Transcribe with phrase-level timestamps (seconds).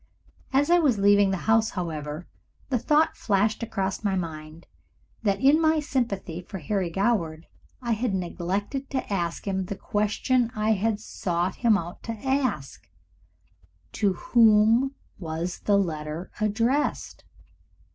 [0.51, 2.27] As I was leaving the house, however,
[2.69, 4.65] the thought flashed across my mind
[5.21, 7.45] that in my sympathy for Harry Goward
[7.83, 12.89] I had neglected to ask him the question I had sought him out to ask,
[13.91, 17.23] "To whom was the letter addressed?"